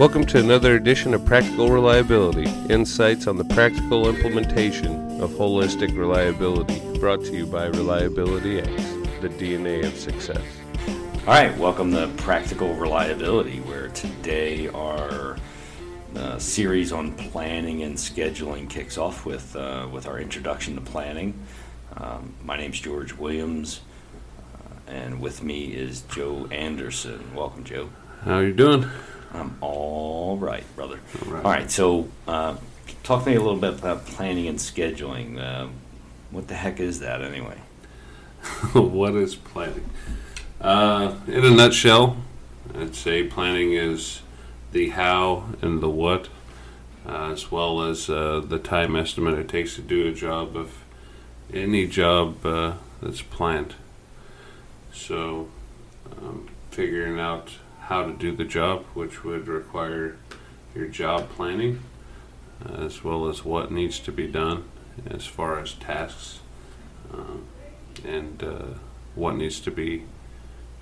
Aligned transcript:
Welcome 0.00 0.24
to 0.28 0.38
another 0.38 0.76
edition 0.76 1.12
of 1.12 1.26
Practical 1.26 1.68
Reliability 1.68 2.50
Insights 2.72 3.26
on 3.26 3.36
the 3.36 3.44
Practical 3.44 4.08
Implementation 4.08 5.20
of 5.20 5.32
Holistic 5.32 5.94
Reliability, 5.94 6.80
brought 6.98 7.22
to 7.24 7.36
you 7.36 7.44
by 7.44 7.66
Reliability 7.66 8.60
X, 8.60 8.66
the 9.20 9.28
DNA 9.28 9.84
of 9.84 9.94
success. 9.94 10.40
All 10.88 11.34
right, 11.34 11.54
welcome 11.58 11.92
to 11.92 12.08
Practical 12.16 12.72
Reliability, 12.72 13.60
where 13.60 13.88
today 13.88 14.68
our 14.68 15.36
uh, 16.16 16.38
series 16.38 16.92
on 16.92 17.12
planning 17.12 17.82
and 17.82 17.94
scheduling 17.94 18.70
kicks 18.70 18.96
off 18.96 19.26
with, 19.26 19.54
uh, 19.54 19.86
with 19.92 20.06
our 20.06 20.18
introduction 20.18 20.76
to 20.76 20.80
planning. 20.80 21.38
Um, 21.98 22.32
my 22.42 22.56
name's 22.56 22.80
George 22.80 23.12
Williams, 23.12 23.82
uh, 24.54 24.92
and 24.92 25.20
with 25.20 25.42
me 25.42 25.66
is 25.66 26.00
Joe 26.08 26.48
Anderson. 26.50 27.34
Welcome, 27.34 27.64
Joe. 27.64 27.90
How 28.24 28.38
you 28.38 28.54
doing? 28.54 28.88
I'm 29.32 29.56
all 29.60 30.36
right, 30.36 30.64
brother. 30.74 31.00
All 31.24 31.32
right. 31.32 31.44
All 31.44 31.50
right, 31.50 31.70
so 31.70 32.08
uh, 32.26 32.56
talk 33.02 33.24
to 33.24 33.30
me 33.30 33.36
a 33.36 33.40
little 33.40 33.56
bit 33.56 33.74
about 33.74 34.06
planning 34.06 34.48
and 34.48 34.58
scheduling. 34.58 35.40
Uh, 35.40 35.68
what 36.30 36.48
the 36.48 36.54
heck 36.54 36.80
is 36.80 37.00
that 37.00 37.22
anyway? 37.22 37.58
what 38.72 39.14
is 39.14 39.34
planning? 39.34 39.88
Uh, 40.60 41.14
in 41.26 41.44
a 41.44 41.50
nutshell, 41.50 42.16
I'd 42.74 42.94
say 42.94 43.24
planning 43.24 43.72
is 43.72 44.22
the 44.72 44.90
how 44.90 45.46
and 45.62 45.80
the 45.80 45.88
what, 45.88 46.28
uh, 47.06 47.30
as 47.32 47.50
well 47.50 47.82
as 47.82 48.10
uh, 48.10 48.40
the 48.40 48.58
time 48.58 48.96
estimate 48.96 49.38
it 49.38 49.48
takes 49.48 49.74
to 49.76 49.82
do 49.82 50.06
a 50.06 50.12
job 50.12 50.56
of 50.56 50.84
any 51.52 51.86
job 51.86 52.44
uh, 52.44 52.74
that's 53.02 53.22
planned. 53.22 53.74
So, 54.92 55.48
um, 56.18 56.48
figuring 56.70 57.18
out 57.18 57.52
how 57.90 58.06
to 58.06 58.12
do 58.12 58.30
the 58.30 58.44
job, 58.44 58.84
which 58.94 59.24
would 59.24 59.48
require 59.48 60.16
your 60.76 60.86
job 60.86 61.28
planning, 61.30 61.82
uh, 62.64 62.74
as 62.74 63.02
well 63.02 63.28
as 63.28 63.44
what 63.44 63.72
needs 63.72 63.98
to 63.98 64.12
be 64.12 64.28
done 64.28 64.62
as 65.10 65.26
far 65.26 65.58
as 65.58 65.74
tasks 65.74 66.38
um, 67.12 67.44
and 68.04 68.44
uh, 68.44 68.66
what 69.16 69.34
needs 69.34 69.58
to 69.58 69.72
be 69.72 70.04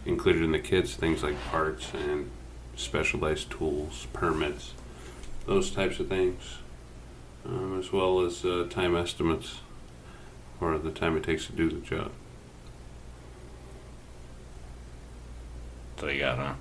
included 0.05 0.43
in 0.43 0.53
the 0.53 0.59
kits, 0.59 0.95
things 0.97 1.23
like 1.23 1.43
parts 1.47 1.91
and 1.95 2.31
specialized 2.77 3.51
tools, 3.51 4.07
permits, 4.13 4.75
those 5.47 5.71
types 5.71 5.99
of 5.99 6.09
things, 6.09 6.59
um, 7.47 7.79
as 7.79 7.91
well 7.91 8.21
as 8.21 8.45
uh, 8.45 8.67
time 8.69 8.95
estimates 8.95 9.61
or 10.61 10.77
the 10.77 10.91
time 10.91 11.17
it 11.17 11.23
takes 11.23 11.47
to 11.47 11.53
do 11.53 11.71
the 11.71 11.81
job. 11.81 12.11
So 15.99 16.09
you 16.09 16.21
got, 16.21 16.37
huh? 16.37 16.55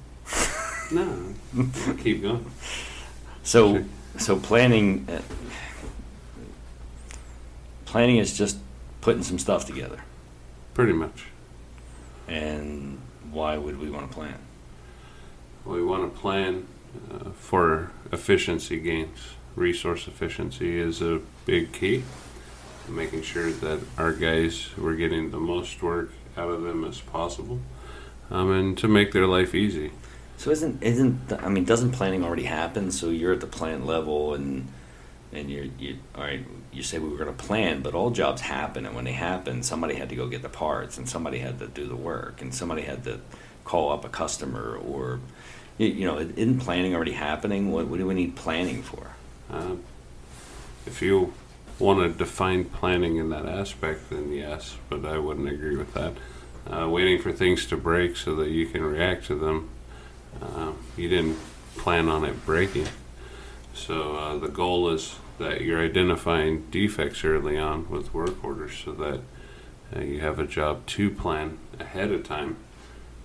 No, 0.91 1.33
keep 1.97 2.21
going. 2.21 2.49
So, 3.43 3.83
so 4.17 4.39
planning, 4.39 5.07
uh, 5.09 5.21
planning 7.85 8.17
is 8.17 8.38
just 8.38 8.57
putting 9.02 9.23
some 9.23 9.39
stuff 9.39 9.65
together. 9.65 9.99
Pretty 10.73 10.93
much. 10.93 11.25
And 12.27 12.99
why 13.31 13.58
would 13.58 13.80
we 13.80 13.89
want 13.89 14.09
to 14.09 14.13
plan? 14.13 14.38
We 15.65 15.83
want 15.83 16.13
to 16.13 16.19
plan 16.19 16.67
uh, 17.11 17.31
for 17.31 17.91
efficiency 18.11 18.80
gains. 18.80 19.19
Resource 19.55 20.08
efficiency 20.08 20.80
is 20.80 21.02
a 21.02 21.21
big 21.45 21.73
key. 21.73 22.03
Making 22.88 23.21
sure 23.21 23.52
that 23.52 23.81
our 23.97 24.13
guys 24.13 24.69
we're 24.77 24.95
getting 24.95 25.31
the 25.31 25.39
most 25.39 25.81
work 25.83 26.11
out 26.38 26.49
of 26.49 26.61
them 26.61 26.85
as 26.85 27.02
possible, 27.02 27.59
um, 28.30 28.49
and 28.52 28.77
to 28.77 28.88
make 28.88 29.11
their 29.11 29.27
life 29.27 29.53
easy. 29.53 29.91
So 30.38 30.52
isn't 30.52 30.81
isn't 30.83 31.33
I 31.33 31.49
mean 31.49 31.65
doesn't 31.65 31.92
planning 31.92 32.23
already 32.23 32.43
happen? 32.43 32.92
So 32.92 33.09
you're 33.09 33.33
at 33.33 33.42
the 33.42 33.48
plant 33.48 33.86
level 33.86 34.33
and 34.33 34.67
and 35.33 35.49
you're 35.49 35.65
you 35.77 35.98
all 36.15 36.23
right. 36.23 36.45
You 36.71 36.83
say 36.83 36.99
we 36.99 37.09
were 37.09 37.17
going 37.17 37.36
to 37.36 37.43
plan, 37.45 37.81
but 37.81 37.95
all 37.95 38.11
jobs 38.11 38.42
happen, 38.42 38.86
and 38.86 38.95
when 38.95 39.05
they 39.05 39.14
happen, 39.14 39.64
somebody 39.64 39.95
had 39.95 40.09
to 40.09 40.15
go 40.15 40.27
get 40.27 40.43
the 40.43 40.49
parts, 40.49 40.98
and 40.98 41.09
somebody 41.09 41.39
had 41.39 41.58
to 41.59 41.67
do 41.67 41.87
the 41.87 41.95
work, 41.95 42.42
and 42.42 42.53
somebody 42.53 42.83
had 42.83 43.03
to 43.05 43.20
call 43.64 43.92
up 43.92 44.05
a 44.05 44.09
customer, 44.09 44.77
or 44.77 45.20
you, 45.77 45.87
you 45.87 46.05
know, 46.05 46.20
isn't 46.20 46.59
planning 46.59 46.93
already 46.93 47.14
happening? 47.14 47.71
What, 47.71 47.87
what 47.87 47.98
do 47.98 48.05
we 48.05 48.14
need 48.14 48.36
planning 48.36 48.83
for? 48.83 49.08
Uh, 49.49 49.75
if 50.86 51.02
you 51.02 51.33
want 51.80 51.99
to 51.99 52.17
define 52.17 52.65
planning 52.65 53.17
in 53.17 53.30
that 53.30 53.45
aspect, 53.45 54.09
then 54.09 54.31
yes, 54.31 54.77
but 54.89 55.05
I 55.05 55.17
wouldn't 55.17 55.49
agree 55.49 55.75
with 55.75 55.93
that. 55.93 56.14
Uh, 56.69 56.87
waiting 56.89 57.19
for 57.19 57.31
things 57.31 57.65
to 57.67 57.77
break 57.77 58.17
so 58.17 58.36
that 58.36 58.49
you 58.49 58.67
can 58.67 58.83
react 58.83 59.25
to 59.25 59.36
them, 59.36 59.69
uh, 60.42 60.71
you 60.95 61.10
didn't 61.10 61.38
plan 61.77 62.08
on 62.08 62.26
it 62.26 62.45
breaking. 62.45 62.88
So 63.73 64.15
uh, 64.15 64.38
the 64.38 64.48
goal 64.48 64.89
is 64.89 65.15
that 65.38 65.61
you're 65.61 65.82
identifying 65.82 66.65
defects 66.71 67.23
early 67.23 67.58
on 67.58 67.89
with 67.89 68.14
work 68.14 68.43
orders 68.43 68.76
so 68.83 68.92
that 68.93 69.21
uh, 69.95 70.02
you 70.02 70.20
have 70.20 70.39
a 70.39 70.48
job 70.48 70.86
to 70.87 71.10
plan 71.10 71.60
ahead 71.80 72.11
of 72.11 72.23
time 72.23 72.58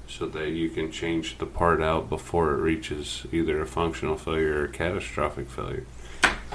so 0.07 0.27
that 0.27 0.51
you 0.51 0.69
can 0.69 0.93
change 0.93 1.39
the 1.39 1.47
part 1.47 1.81
out 1.81 2.09
before 2.09 2.53
it 2.53 2.59
reaches 2.59 3.27
either 3.33 3.61
a 3.63 3.67
functional 3.67 4.17
failure 4.17 4.61
or 4.61 4.65
a 4.65 4.69
catastrophic 4.69 5.49
failure. 5.49 5.87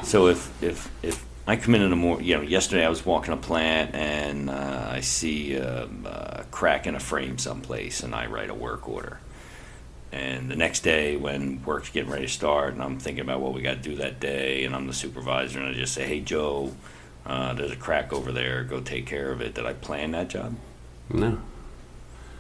So 0.03 0.27
if 0.27 0.51
if 0.61 0.91
if 1.01 1.25
I 1.47 1.55
come 1.55 1.75
in 1.75 1.81
in 1.81 1.89
the 1.89 1.95
morning, 1.95 2.27
you 2.27 2.35
know, 2.35 2.41
yesterday 2.43 2.85
I 2.85 2.89
was 2.89 3.05
walking 3.05 3.33
a 3.33 3.37
plant 3.37 3.95
and 3.95 4.49
uh, 4.49 4.89
I 4.91 4.99
see 4.99 5.55
a, 5.55 5.85
a 6.05 6.45
crack 6.51 6.85
in 6.85 6.93
a 6.93 6.99
frame 6.99 7.37
someplace, 7.37 8.03
and 8.03 8.13
I 8.13 8.27
write 8.27 8.49
a 8.49 8.53
work 8.53 8.87
order. 8.87 9.19
And 10.11 10.49
the 10.49 10.55
next 10.55 10.81
day, 10.81 11.17
when 11.17 11.63
work's 11.65 11.89
getting 11.89 12.09
ready 12.09 12.25
to 12.27 12.31
start, 12.31 12.73
and 12.73 12.81
I'm 12.81 12.97
thinking 12.97 13.21
about 13.21 13.41
what 13.41 13.53
we 13.53 13.61
got 13.61 13.83
to 13.83 13.89
do 13.89 13.95
that 13.97 14.19
day, 14.19 14.63
and 14.63 14.73
I'm 14.73 14.87
the 14.87 14.93
supervisor, 14.93 15.59
and 15.59 15.67
I 15.67 15.73
just 15.73 15.93
say, 15.93 16.07
"Hey, 16.07 16.21
Joe, 16.21 16.73
uh, 17.25 17.53
there's 17.53 17.71
a 17.71 17.75
crack 17.75 18.13
over 18.13 18.31
there. 18.31 18.63
Go 18.63 18.79
take 18.79 19.05
care 19.05 19.31
of 19.31 19.41
it." 19.41 19.53
Did 19.53 19.65
I 19.65 19.73
plan 19.73 20.11
that 20.11 20.29
job? 20.29 20.55
No, 21.09 21.39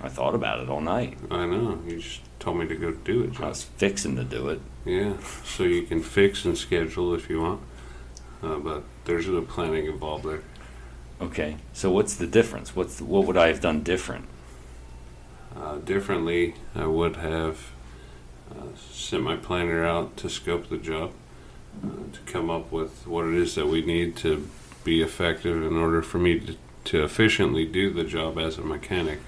I 0.01 0.07
thought 0.07 0.33
about 0.33 0.59
it 0.59 0.69
all 0.69 0.81
night. 0.81 1.17
I 1.29 1.45
know. 1.45 1.79
You 1.85 1.97
just 1.97 2.21
told 2.39 2.57
me 2.57 2.67
to 2.67 2.75
go 2.75 2.91
do 2.91 3.23
it, 3.23 3.39
I 3.41 3.49
was 3.49 3.63
fixing 3.63 4.15
to 4.15 4.23
do 4.23 4.49
it. 4.49 4.61
Yeah, 4.85 5.13
so 5.43 5.63
you 5.63 5.83
can 5.83 6.01
fix 6.01 6.45
and 6.45 6.57
schedule 6.57 7.13
if 7.13 7.29
you 7.29 7.41
want, 7.41 7.61
uh, 8.41 8.57
but 8.59 8.83
there's 9.05 9.27
no 9.27 9.41
planning 9.41 9.87
involved 9.87 10.23
there. 10.25 10.41
Okay. 11.19 11.57
So 11.73 11.91
what's 11.91 12.15
the 12.15 12.27
difference? 12.27 12.75
What's 12.75 13.01
what 13.01 13.25
would 13.25 13.37
I 13.37 13.47
have 13.47 13.59
done 13.59 13.83
different? 13.83 14.25
Uh, 15.55 15.77
differently, 15.77 16.55
I 16.75 16.85
would 16.85 17.17
have 17.17 17.71
uh, 18.51 18.75
sent 18.77 19.23
my 19.23 19.35
planner 19.35 19.85
out 19.85 20.17
to 20.17 20.29
scope 20.29 20.69
the 20.69 20.77
job, 20.77 21.11
uh, 21.83 21.89
to 22.13 22.19
come 22.31 22.49
up 22.49 22.71
with 22.71 23.07
what 23.07 23.25
it 23.25 23.33
is 23.33 23.55
that 23.55 23.67
we 23.67 23.81
need 23.81 24.15
to 24.17 24.47
be 24.83 25.01
effective 25.01 25.63
in 25.63 25.75
order 25.75 26.01
for 26.01 26.17
me 26.17 26.39
to, 26.39 26.55
to 26.85 27.03
efficiently 27.03 27.65
do 27.65 27.91
the 27.91 28.03
job 28.03 28.37
as 28.37 28.57
a 28.57 28.61
mechanic. 28.61 29.19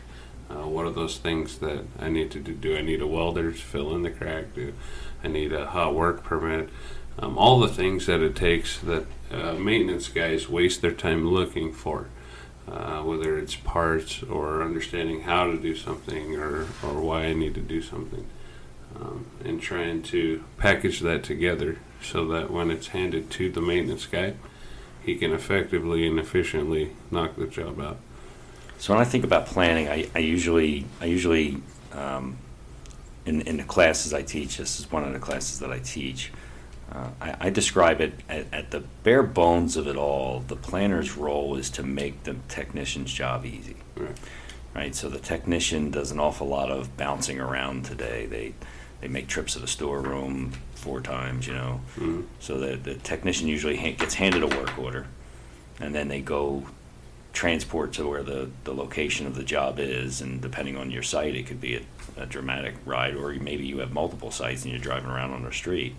Uh, 0.50 0.68
what 0.68 0.85
are 0.85 0.91
those 0.91 1.18
things 1.18 1.59
that 1.59 1.85
I 2.00 2.09
need 2.09 2.31
to 2.31 2.40
do? 2.40 2.53
Do 2.53 2.75
I 2.75 2.81
need 2.81 3.01
a 3.01 3.07
welder 3.07 3.51
to 3.51 3.57
fill 3.57 3.94
in 3.96 4.01
the 4.01 4.09
crack? 4.09 4.56
Do 4.56 4.74
I 5.24 5.28
need 5.28 5.53
a 5.53 5.68
hot 5.68 5.94
work 5.94 6.24
permit? 6.24 6.69
Um, 7.19 7.38
all 7.38 7.59
the 7.59 7.68
things 7.68 8.06
that 8.06 8.22
it 8.22 8.36
takes 8.36 8.78
that 8.80 9.06
uh, 9.31 9.53
maintenance 9.53 10.07
guys 10.07 10.47
waste 10.47 10.81
their 10.81 10.91
time 10.91 11.28
looking 11.28 11.74
for 11.74 12.07
uh, 12.72 13.02
whether 13.02 13.38
it's 13.38 13.56
parts 13.56 14.22
or 14.24 14.62
understanding 14.62 15.22
how 15.22 15.46
to 15.47 15.57
do 15.57 15.75
something 15.75 16.35
or, 16.35 16.68
or 16.84 17.02
why 17.02 17.24
I 17.25 17.34
need 17.34 17.56
to 17.56 17.62
do 17.62 17.81
something, 17.81 18.25
um, 18.96 19.25
and 19.44 19.62
trying 19.62 20.03
to 20.03 20.44
package 20.57 21.00
that 21.00 21.24
together 21.24 21.80
so 22.02 22.28
that 22.28 22.52
when 22.52 22.72
it's 22.72 22.88
handed 22.88 23.30
to 23.31 23.52
the 23.52 23.62
maintenance 23.62 24.06
guy, 24.06 24.34
he 25.03 25.16
can 25.16 25.31
effectively 25.31 26.06
and 26.07 26.19
efficiently 26.19 26.91
knock 27.09 27.35
the 27.35 27.48
job 27.48 27.80
out. 27.80 27.98
So 28.77 28.94
when 28.94 29.01
I 29.01 29.06
think 29.06 29.24
about 29.24 29.45
planning, 29.45 29.88
I, 29.89 30.10
I 30.15 30.19
usually 30.19 30.86
I 31.01 31.06
usually 31.06 31.62
um, 31.92 32.38
in 33.25 33.42
in 33.42 33.57
the 33.57 33.63
classes 33.63 34.13
I 34.13 34.22
teach. 34.22 34.57
This 34.57 34.80
is 34.80 34.92
one 34.92 35.04
of 35.04 35.13
the 35.13 35.19
classes 35.19 35.60
that 35.60 35.72
I 35.72 35.80
teach. 35.80 36.31
Uh, 36.91 37.09
I, 37.21 37.36
I 37.41 37.50
describe 37.50 38.01
it 38.01 38.13
at, 38.27 38.45
at 38.51 38.71
the 38.71 38.80
bare 39.03 39.24
bones 39.24 39.77
of 39.77 39.88
it 39.88 39.95
all. 39.95 40.39
The 40.47 40.56
planner's 40.56 41.15
role 41.15 41.56
is 41.56 41.69
to 41.71 41.83
make 41.83 42.24
the 42.24 42.36
technician's 42.47 43.12
job 43.13 43.45
easy. 43.45 43.75
Right. 43.95 44.18
Right. 44.74 44.95
So 44.95 45.09
the 45.09 45.19
technician 45.19 45.91
does 45.91 46.12
an 46.12 46.19
awful 46.19 46.47
lot 46.47 46.71
of 46.71 46.95
bouncing 46.97 47.39
around 47.39 47.86
today. 47.86 48.25
They 48.25 48.53
they 49.01 49.07
make 49.07 49.27
trips 49.27 49.53
to 49.53 49.59
the 49.59 49.68
storeroom 49.68 50.51
four 50.75 51.01
times. 51.01 51.47
You 51.47 51.53
know. 51.53 51.81
Mhm. 51.97 52.25
So 52.39 52.59
the, 52.59 52.75
the 52.75 52.95
technician 52.95 53.47
usually 53.47 53.77
ha- 53.77 53.95
gets 53.97 54.13
handed 54.15 54.44
a 54.44 54.47
work 54.47 54.77
order, 54.77 55.07
and 55.80 55.94
then 55.94 56.07
they 56.07 56.21
go 56.21 56.65
transport 57.31 57.94
to 57.94 58.07
where 58.07 58.24
the, 58.24 58.50
the 58.63 58.74
location 58.74 59.27
of 59.27 59.36
the 59.36 59.44
job 59.44 59.80
is. 59.80 60.19
And 60.21 60.41
depending 60.41 60.75
on 60.77 60.89
your 60.91 61.03
site, 61.03 61.36
it 61.36 61.45
could 61.45 61.62
be 61.62 61.75
a, 61.75 61.81
a 62.18 62.25
dramatic 62.25 62.74
ride, 62.86 63.15
or 63.15 63.31
maybe 63.33 63.65
you 63.65 63.80
have 63.80 63.91
multiple 63.94 64.31
sites 64.31 64.63
and 64.63 64.71
you're 64.71 64.81
driving 64.81 65.09
around 65.12 65.31
on 65.31 65.44
the 65.44 65.51
street. 65.51 65.95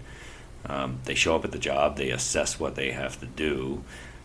Um, 0.66 0.98
they 1.04 1.14
show 1.14 1.34
up 1.36 1.44
at 1.44 1.52
the 1.52 1.58
job, 1.58 1.96
they 1.96 2.10
assess 2.10 2.60
what 2.60 2.74
they 2.74 2.90
have 2.92 3.18
to 3.20 3.26
do, 3.26 3.82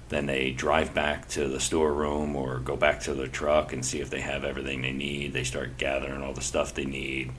then 0.10 0.26
they 0.26 0.52
drive 0.52 0.94
back 0.94 1.28
to 1.30 1.48
the 1.48 1.60
storeroom 1.60 2.36
or 2.36 2.60
go 2.60 2.76
back 2.76 3.00
to 3.02 3.14
their 3.14 3.28
truck 3.28 3.74
and 3.74 3.84
see 3.86 4.00
if 4.02 4.10
they 4.10 4.22
have 4.22 4.44
everything 4.44 4.82
they 4.82 4.92
need. 4.92 5.34
They 5.34 5.44
start 5.44 5.78
gathering 5.78 6.22
all 6.22 6.34
the 6.34 6.42
stuff 6.42 6.74
they 6.74 6.86
need. 6.86 7.32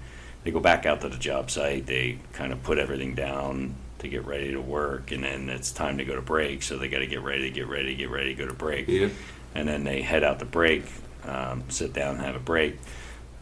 they 0.44 0.50
go 0.50 0.60
back 0.60 0.87
out 0.87 1.00
to 1.02 1.08
the 1.08 1.16
job 1.19 1.50
site, 1.50 1.87
they 1.87 2.19
kind 2.32 2.52
of 2.52 2.62
put 2.62 2.78
everything 2.78 3.14
down 3.14 3.75
to 3.98 4.08
get 4.08 4.25
ready 4.26 4.52
to 4.52 4.60
work, 4.60 5.10
and 5.10 5.25
then 5.25 5.49
it's 5.49 5.72
time 5.72 5.99
to 5.99 6.04
go 6.04 6.14
to 6.14 6.22
break, 6.22 6.62
so 6.62 6.76
they 6.78 6.88
got 6.88 6.99
to 7.00 7.06
get 7.06 7.22
ready, 7.22 7.50
get 7.50 7.66
ready, 7.66 7.94
get 7.94 8.10
ready, 8.10 8.34
go 8.34 8.46
to 8.46 8.54
break 8.54 8.87
Yep. 8.88 9.10
and 9.54 9.66
then 9.69 9.84
they 9.84 10.02
head 10.02 10.22
out 10.22 10.38
to 10.38 10.44
break, 10.44 10.84
um, 11.25 11.64
sit 11.69 11.92
down, 11.92 12.16
have 12.19 12.37
a 12.37 12.40
break, 12.40 12.78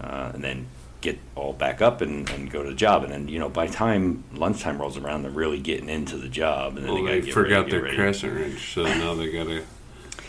uh, 0.01 0.31
and 0.35 0.43
then 0.45 0.67
get 1.05 1.19
all 1.37 1.53
back 1.53 1.81
up 1.83 2.01
and, 2.01 2.29
and 2.31 2.51
go 2.51 2.63
to 2.63 2.71
the 2.71 2.75
job. 2.75 3.05
And 3.05 3.13
then 3.13 3.29
you 3.29 3.39
know 3.39 3.49
by 3.49 3.67
the 3.69 3.73
time 3.73 4.25
lunchtime 4.33 4.81
rolls 4.81 4.97
around, 4.97 5.23
they're 5.23 5.31
really 5.31 5.61
getting 5.61 5.89
into 5.89 6.17
the 6.17 6.29
job, 6.29 6.77
and 6.77 6.87
then 6.87 6.95
Well, 6.95 7.05
they, 7.05 7.21
they 7.21 7.31
forgot 7.31 7.59
ready, 7.67 7.71
their 7.71 7.83
ready. 7.83 7.97
crescent 7.97 8.33
wrench, 8.35 8.75
so 8.75 8.83
now 8.85 9.15
they 9.15 9.31
gotta 9.31 9.63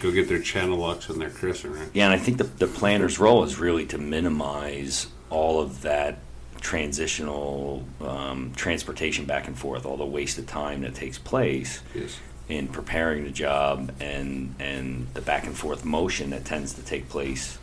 go 0.02 0.12
get 0.12 0.28
their 0.28 0.42
channel 0.42 0.78
locks 0.78 1.10
and 1.10 1.20
their 1.20 1.30
crescent 1.32 1.74
wrench. 1.74 1.90
Yeah, 1.94 2.06
and 2.06 2.14
I 2.14 2.18
think 2.18 2.38
the, 2.38 2.44
the 2.44 2.68
planner's 2.68 3.18
role 3.18 3.44
is 3.44 3.58
really 3.58 3.86
to 3.88 3.98
minimize 3.98 5.08
all 5.30 5.62
of 5.62 5.82
that 5.84 6.20
transitional 6.62 7.84
um, 8.02 8.52
transportation 8.56 9.26
back 9.26 9.48
and 9.48 9.58
forth, 9.58 9.86
all 9.86 9.98
the 9.98 10.06
wasted 10.06 10.48
time 10.48 10.82
that 10.82 10.94
takes 10.96 11.18
place 11.18 11.82
Yes. 11.94 12.20
in 12.50 12.68
preparing 12.68 13.24
the 13.24 13.32
job 13.32 13.92
and 14.00 14.54
and 14.60 15.08
the 15.14 15.22
back 15.22 15.46
and 15.46 15.56
forth 15.58 15.86
motion 15.86 16.30
that 16.32 16.44
tends 16.46 16.74
to 16.74 16.82
take 16.84 17.08
place 17.10 17.58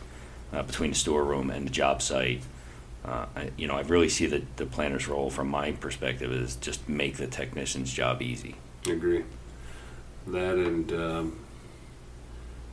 uh, 0.51 0.63
between 0.63 0.89
the 0.91 0.95
storeroom 0.95 1.49
and 1.51 1.67
the 1.67 1.71
job 1.71 2.01
site. 2.01 2.41
Uh, 3.05 3.25
I, 3.35 3.51
you 3.57 3.67
know, 3.67 3.75
I 3.75 3.81
really 3.81 4.09
see 4.09 4.27
the, 4.27 4.43
the 4.55 4.65
planner's 4.65 5.07
role 5.07 5.29
from 5.29 5.49
my 5.49 5.73
perspective 5.73 6.31
is 6.31 6.55
just 6.55 6.87
make 6.87 7.17
the 7.17 7.27
technician's 7.27 7.91
job 7.91 8.21
easy. 8.21 8.55
Agree. 8.87 9.23
That 10.27 10.55
and 10.55 10.91
um, 10.93 11.39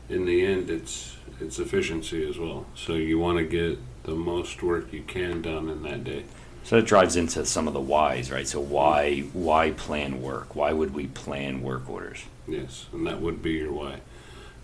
in 0.09 0.25
the 0.25 0.44
end, 0.44 0.71
it's 0.71 1.17
it's 1.41 1.59
efficiency 1.59 2.29
as 2.29 2.38
well. 2.38 2.67
So 2.75 2.94
you 2.94 3.19
want 3.19 3.38
to 3.38 3.44
get 3.44 3.79
the 4.05 4.15
most 4.15 4.62
work 4.62 4.93
you 4.93 5.03
can 5.03 5.43
done 5.43 5.69
in 5.69 5.82
that 5.82 6.05
day. 6.05 6.25
So 6.62 6.79
it 6.79 6.87
drives 6.87 7.17
into 7.17 7.44
some 7.47 7.67
of 7.67 7.75
the 7.75 7.81
whys, 7.81 8.31
right? 8.31 8.47
So 8.47 8.61
why 8.61 9.21
why 9.32 9.71
plan 9.73 10.23
work? 10.23 10.55
Why 10.55 10.73
would 10.73 10.94
we 10.94 11.06
plan 11.06 11.62
work 11.62 11.88
orders? 11.88 12.25
Yes, 12.47 12.87
and 12.93 13.06
that 13.06 13.21
would 13.21 13.43
be 13.43 13.53
your 13.53 13.73
why, 13.73 14.00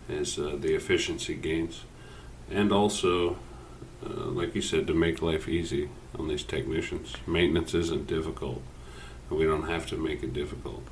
is 0.09 0.39
uh, 0.39 0.57
the 0.61 0.75
efficiency 0.75 1.35
gains, 1.35 1.83
and 2.51 2.73
also, 2.73 3.37
uh, 4.05 4.27
like 4.27 4.55
you 4.55 4.63
said, 4.63 4.87
to 4.87 4.95
make 4.95 5.23
life 5.23 5.49
easy 5.49 5.89
on 6.19 6.29
these 6.29 6.43
technicians. 6.43 7.15
Maintenance 7.27 7.75
isn't 7.75 8.07
difficult, 8.07 8.63
and 9.31 9.39
we 9.39 9.45
don't 9.45 9.69
have 9.69 9.87
to 9.87 9.97
make 9.97 10.23
it 10.23 10.33
difficult. 10.33 10.83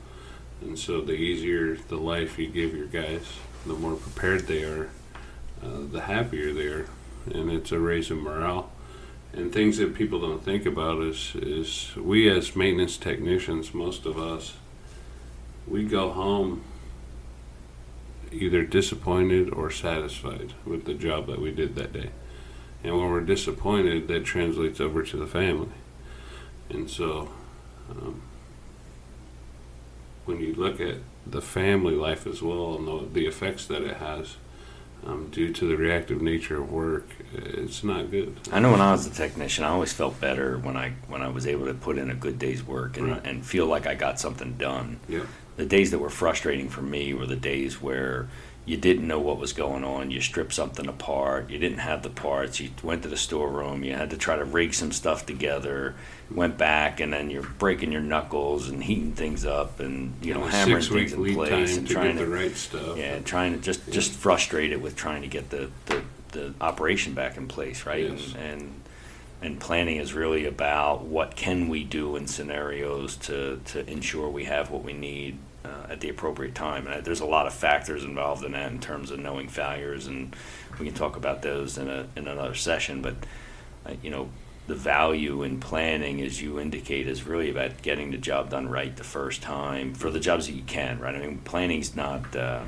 And 0.61 0.79
so, 0.79 1.01
the 1.01 1.13
easier 1.13 1.77
the 1.77 1.97
life 1.97 2.39
you 2.39 2.49
give 2.49 2.75
your 2.75 2.87
guys, 2.87 3.27
the 3.67 3.75
more 3.75 3.97
prepared 3.97 4.47
they 4.47 4.63
are, 4.63 4.91
uh, 5.63 5.81
the 5.91 6.03
happier 6.03 6.53
they 6.53 6.67
are, 6.67 6.87
and 7.27 7.51
it's 7.51 7.73
a 7.73 7.79
raise 7.79 8.11
in 8.11 8.19
morale. 8.19 8.71
And 9.33 9.53
things 9.53 9.79
that 9.79 9.97
people 9.97 10.21
don't 10.21 10.45
think 10.45 10.65
about 10.65 11.03
is 11.03 11.33
is 11.35 11.95
we 11.97 12.31
as 12.31 12.55
maintenance 12.55 12.97
technicians, 12.97 13.75
most 13.75 14.07
of 14.07 14.17
us, 14.17 14.55
we 15.67 15.85
go 15.85 16.11
home 16.11 16.63
either 18.31 18.63
disappointed 18.65 19.51
or 19.53 19.71
satisfied 19.71 20.53
with 20.65 20.85
the 20.85 20.95
job 20.95 21.27
that 21.27 21.41
we 21.41 21.51
did 21.51 21.75
that 21.77 21.93
day. 21.93 22.11
And 22.85 22.97
when 22.99 23.11
we're 23.11 23.23
disappointed, 23.23 24.07
that 24.09 24.25
translates 24.25 24.79
over 24.79 25.03
to 25.03 25.17
the 25.17 25.27
family. 25.27 25.69
And 26.69 26.89
so, 26.91 27.31
um, 27.91 28.21
when 30.27 30.41
you 30.41 30.55
look 30.55 30.81
at 30.81 30.97
the 31.27 31.41
family 31.43 31.95
life 31.95 32.27
as 32.27 32.43
well 32.43 32.77
and 32.77 32.87
the, 32.87 33.09
the 33.21 33.27
effects 33.27 33.67
that 33.67 33.83
it 33.83 33.97
has 33.97 34.37
um, 35.07 35.29
due 35.31 35.53
to 35.53 35.67
the 35.69 35.77
reactive 35.77 36.21
nature 36.23 36.59
of 36.63 36.71
work, 36.71 37.07
it's 37.35 37.83
not 37.85 38.11
good. 38.11 38.37
I 38.53 38.61
know 38.61 38.71
when 38.71 38.81
I 38.81 38.93
was 38.93 39.07
a 39.07 39.11
technician, 39.11 39.65
I 39.65 39.69
always 39.69 39.93
felt 39.93 40.19
better 40.21 40.57
when 40.59 40.77
I 40.77 40.93
when 41.09 41.21
I 41.23 41.29
was 41.29 41.47
able 41.47 41.67
to 41.67 41.75
put 41.75 41.99
in 41.99 42.11
a 42.11 42.15
good 42.15 42.39
day's 42.39 42.63
work 42.63 42.97
and, 42.97 43.09
Right. 43.11 43.27
and 43.27 43.45
feel 43.45 43.67
like 43.67 43.87
I 43.87 43.95
got 43.95 44.19
something 44.21 44.55
done. 44.57 45.01
Yep. 45.09 45.27
The 45.57 45.67
days 45.67 45.91
that 45.93 45.99
were 45.99 46.11
frustrating 46.11 46.69
for 46.69 46.83
me 46.83 47.15
were 47.15 47.27
the 47.27 47.37
days 47.37 47.81
where 47.81 48.29
you 48.67 48.79
didn't 48.79 49.07
know 49.07 49.21
what 49.21 49.39
was 49.39 49.53
going 49.53 49.85
on. 49.85 50.11
You 50.11 50.21
stripped 50.21 50.55
something 50.55 50.89
apart. 50.89 51.51
You 51.51 51.59
didn't 51.59 51.79
have 51.79 52.03
the 52.03 52.09
parts. 52.09 52.61
You 52.61 52.71
went 52.83 53.03
to 53.03 53.09
the 53.09 53.17
storeroom. 53.17 53.85
You 53.85 53.95
had 53.95 54.11
to 54.11 54.17
try 54.17 54.37
to 54.37 54.45
rig 54.45 54.73
some 54.73 54.91
stuff 54.91 55.27
together. 55.27 55.95
Went 56.31 56.57
back, 56.57 57.01
and 57.01 57.13
then 57.13 57.29
you're 57.29 57.43
breaking 57.43 57.93
your 57.93 58.01
knuckles 58.01 58.71
and 58.71 58.83
heating 58.83 59.13
things 59.13 59.45
up, 59.45 59.81
and 59.81 60.15
you 60.23 60.33
know 60.33 60.47
hammering 60.47 60.83
things 60.83 61.13
in 61.13 61.35
place 61.35 61.77
and 61.77 61.87
to 61.87 61.93
trying 61.93 62.17
get 62.17 62.21
to 62.21 62.25
the 62.25 62.33
right 62.35 62.57
stuff. 62.57 62.97
yeah, 62.97 63.19
trying 63.19 63.53
to 63.53 63.59
just 63.59 63.91
just 63.93 64.13
frustrated 64.13 64.81
with 64.81 64.97
trying 64.97 65.21
to 65.21 65.29
get 65.29 65.51
the 65.51 65.71
the, 65.87 66.03
the 66.33 66.55
operation 66.63 67.13
back 67.13 67.37
in 67.37 67.47
place, 67.47 67.85
right? 67.85 68.09
Yes. 68.09 68.35
And, 68.39 68.63
and 68.63 68.84
and 69.45 69.61
planning 69.61 69.97
is 69.97 70.15
really 70.15 70.47
about 70.47 71.05
what 71.05 71.37
can 71.37 71.69
we 71.69 71.85
do 71.85 72.17
in 72.17 72.27
scenarios 72.27 73.17
to 73.17 73.61
to 73.67 73.89
ensure 73.91 74.29
we 74.29 74.45
have 74.45 74.71
what 74.71 74.83
we 74.83 74.93
need 74.93 75.39
uh, 75.65 75.87
at 75.91 76.01
the 76.01 76.09
appropriate 76.09 76.55
time. 76.55 76.87
And 76.87 77.05
there's 77.05 77.21
a 77.21 77.27
lot 77.27 77.47
of 77.47 77.55
factors 77.55 78.05
involved 78.05 78.45
in 78.45 78.53
that 78.53 78.73
in 78.73 78.81
terms 78.81 79.11
of 79.11 79.19
knowing 79.19 79.49
failures, 79.49 80.07
and 80.07 80.35
we 80.79 80.87
can 80.87 80.95
talk 80.95 81.17
about 81.17 81.43
those 81.43 81.79
in 81.79 81.89
a 81.89 82.07
in 82.17 82.27
another 82.27 82.55
session. 82.55 83.03
But 83.03 83.17
uh, 83.87 83.95
you 84.03 84.11
know. 84.11 84.31
The 84.67 84.75
value 84.75 85.43
in 85.43 85.61
planning, 85.61 86.23
as 86.23 86.41
you 86.41 86.59
indicate, 86.59 87.07
is 87.07 87.25
really 87.25 87.51
about 87.51 87.83
getting 87.83 88.13
the 88.13 88.17
job 88.17 88.49
done 88.49 88.67
right 88.67 88.97
the 88.97 89.05
first 89.05 89.43
time 89.43 89.93
for 89.93 90.11
the 90.11 90.19
jobs 90.19 90.47
that 90.47 90.55
you 90.55 90.63
can, 90.63 90.99
right? 91.01 91.15
I 91.15 91.19
mean, 91.19 91.41
planning's 91.41 91.95
not 91.95 92.35
uh, 92.35 92.63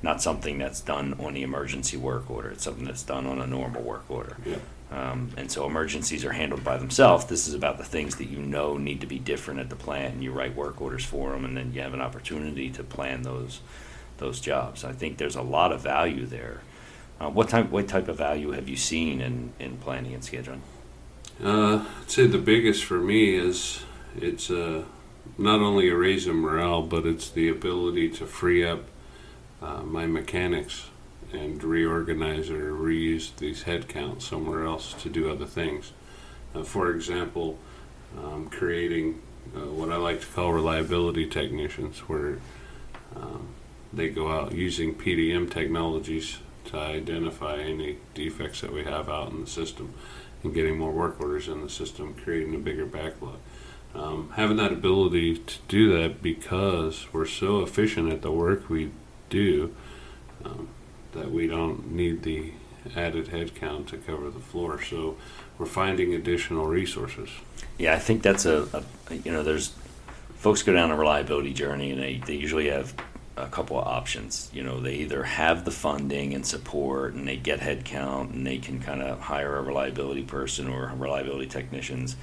not 0.00 0.22
something 0.22 0.58
that's 0.58 0.80
done 0.80 1.14
on 1.18 1.34
the 1.34 1.42
emergency 1.42 1.96
work 1.96 2.30
order. 2.30 2.50
It's 2.50 2.62
something 2.62 2.84
that's 2.84 3.02
done 3.02 3.26
on 3.26 3.40
a 3.40 3.48
normal 3.48 3.82
work 3.82 4.04
order. 4.08 4.36
Yeah. 4.46 4.58
Um, 4.90 5.30
and 5.36 5.50
so 5.50 5.66
emergencies 5.66 6.24
are 6.24 6.32
handled 6.32 6.64
by 6.64 6.76
themselves. 6.76 7.24
This 7.26 7.46
is 7.46 7.54
about 7.54 7.78
the 7.78 7.84
things 7.84 8.16
that 8.16 8.28
you 8.28 8.38
know 8.38 8.76
need 8.76 9.00
to 9.02 9.06
be 9.06 9.20
different 9.20 9.60
at 9.60 9.70
the 9.70 9.76
plant, 9.76 10.14
and 10.14 10.24
you 10.24 10.32
write 10.32 10.56
work 10.56 10.80
orders 10.80 11.04
for 11.04 11.30
them, 11.30 11.44
and 11.44 11.56
then 11.56 11.72
you 11.72 11.80
have 11.80 11.94
an 11.94 12.00
opportunity 12.00 12.70
to 12.70 12.82
plan 12.82 13.22
those 13.22 13.60
those 14.18 14.40
jobs. 14.40 14.84
I 14.84 14.92
think 14.92 15.18
there's 15.18 15.36
a 15.36 15.42
lot 15.42 15.72
of 15.72 15.80
value 15.80 16.26
there. 16.26 16.60
Uh, 17.20 17.30
what 17.30 17.48
type 17.48 17.70
what 17.70 17.86
type 17.86 18.08
of 18.08 18.16
value 18.16 18.50
have 18.50 18.68
you 18.68 18.76
seen 18.76 19.20
in, 19.20 19.52
in 19.60 19.76
planning 19.76 20.12
and 20.12 20.22
scheduling? 20.22 20.60
Uh, 21.42 21.84
I'd 22.00 22.10
say 22.10 22.26
the 22.26 22.38
biggest 22.38 22.84
for 22.84 22.98
me 22.98 23.36
is 23.36 23.84
it's 24.16 24.50
uh, 24.50 24.82
not 25.38 25.60
only 25.60 25.88
a 25.88 25.96
raise 25.96 26.26
in 26.26 26.36
morale, 26.36 26.82
but 26.82 27.06
it's 27.06 27.30
the 27.30 27.48
ability 27.48 28.10
to 28.10 28.26
free 28.26 28.64
up 28.64 28.84
uh, 29.62 29.82
my 29.82 30.06
mechanics 30.06 30.89
and 31.32 31.62
reorganize 31.62 32.50
or 32.50 32.72
reuse 32.72 33.34
these 33.36 33.64
headcounts 33.64 34.22
somewhere 34.22 34.64
else 34.64 34.94
to 34.94 35.08
do 35.08 35.30
other 35.30 35.46
things. 35.46 35.92
Uh, 36.54 36.62
for 36.62 36.90
example, 36.90 37.58
um, 38.18 38.48
creating 38.48 39.20
uh, 39.54 39.60
what 39.60 39.90
I 39.90 39.96
like 39.96 40.20
to 40.20 40.26
call 40.26 40.52
reliability 40.52 41.26
technicians, 41.26 42.00
where 42.00 42.38
um, 43.14 43.48
they 43.92 44.08
go 44.08 44.30
out 44.30 44.52
using 44.52 44.94
PDM 44.94 45.50
technologies 45.50 46.38
to 46.66 46.76
identify 46.76 47.58
any 47.58 47.98
defects 48.14 48.60
that 48.60 48.72
we 48.72 48.84
have 48.84 49.08
out 49.08 49.30
in 49.30 49.40
the 49.40 49.50
system 49.50 49.94
and 50.42 50.54
getting 50.54 50.78
more 50.78 50.92
work 50.92 51.20
orders 51.20 51.48
in 51.48 51.62
the 51.62 51.68
system, 51.68 52.14
creating 52.14 52.54
a 52.54 52.58
bigger 52.58 52.86
backlog. 52.86 53.38
Um, 53.94 54.32
having 54.36 54.56
that 54.58 54.72
ability 54.72 55.38
to 55.38 55.58
do 55.66 55.98
that 55.98 56.22
because 56.22 57.12
we're 57.12 57.26
so 57.26 57.62
efficient 57.62 58.12
at 58.12 58.22
the 58.22 58.30
work 58.30 58.70
we 58.70 58.92
do 59.28 59.74
um, 60.44 60.68
that 61.12 61.30
we 61.30 61.46
don't 61.46 61.90
need 61.92 62.22
the 62.22 62.52
added 62.96 63.26
headcount 63.26 63.86
to 63.88 63.98
cover 63.98 64.30
the 64.30 64.40
floor. 64.40 64.82
So 64.82 65.16
we're 65.58 65.66
finding 65.66 66.14
additional 66.14 66.66
resources. 66.66 67.28
Yeah, 67.78 67.94
I 67.94 67.98
think 67.98 68.22
that's 68.22 68.46
a, 68.46 68.66
a 68.72 69.14
you 69.14 69.32
know, 69.32 69.42
there's 69.42 69.74
folks 70.36 70.62
go 70.62 70.72
down 70.72 70.90
a 70.90 70.96
reliability 70.96 71.52
journey 71.52 71.90
and 71.90 72.00
they, 72.00 72.22
they 72.24 72.34
usually 72.34 72.70
have 72.70 72.94
a 73.36 73.46
couple 73.46 73.78
of 73.78 73.86
options. 73.86 74.50
You 74.52 74.62
know, 74.62 74.80
they 74.80 74.94
either 74.96 75.22
have 75.22 75.64
the 75.64 75.70
funding 75.70 76.34
and 76.34 76.46
support 76.46 77.14
and 77.14 77.26
they 77.26 77.36
get 77.36 77.60
headcount 77.60 78.32
and 78.32 78.46
they 78.46 78.58
can 78.58 78.80
kind 78.80 79.02
of 79.02 79.20
hire 79.20 79.56
a 79.56 79.62
reliability 79.62 80.22
person 80.22 80.68
or 80.68 80.92
reliability 80.96 81.46
technicians 81.46 82.16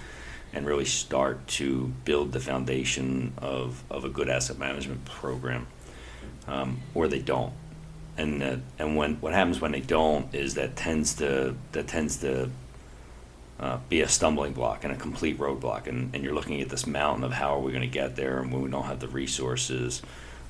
and 0.54 0.66
really 0.66 0.86
start 0.86 1.46
to 1.48 1.92
build 2.06 2.32
the 2.32 2.40
foundation 2.40 3.34
of, 3.38 3.84
of 3.90 4.06
a 4.06 4.10
good 4.10 4.30
asset 4.30 4.58
management 4.58 5.04
program, 5.06 5.68
um, 6.48 6.80
or 6.96 7.08
they 7.08 7.20
don't. 7.20 7.54
And 8.18 8.42
uh, 8.42 8.58
and 8.80 8.96
when 8.96 9.16
what 9.16 9.34
happens 9.34 9.62
when 9.62 9.72
they 9.72 9.82
don't 9.82 10.34
is 10.34 10.56
that 10.56 10.76
tends 10.76 11.16
to 11.16 11.56
that 11.72 11.88
tends 11.88 12.18
to 12.18 12.50
uh, 13.60 13.80
be 13.90 14.02
a 14.02 14.08
stumbling 14.08 14.54
block 14.54 14.84
and 14.84 14.94
a 14.94 14.96
complete 14.96 15.38
roadblock. 15.40 15.88
And, 15.88 16.14
and 16.14 16.24
you're 16.24 16.34
looking 16.34 16.62
at 16.62 16.70
this 16.70 16.86
mountain 16.86 17.24
of 17.24 17.34
how 17.34 17.56
are 17.56 17.60
we 17.60 17.72
going 17.72 17.82
to 17.82 17.88
get 17.88 18.16
there 18.16 18.40
and 18.40 18.52
when 18.52 18.62
we 18.62 18.70
don't 18.70 18.86
have 18.86 19.00
the 19.00 19.08
resources. 19.08 20.02